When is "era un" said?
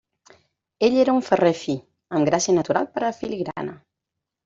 1.03-1.21